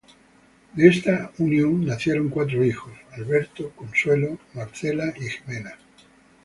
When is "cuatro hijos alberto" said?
2.29-3.69